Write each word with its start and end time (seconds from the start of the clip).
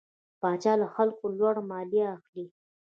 پاچا 0.41 0.73
له 0.81 0.87
خلکو 0.95 1.23
نه 1.31 1.35
لوړه 1.39 1.61
ماليه 1.69 2.05
اخلي. 2.15 2.45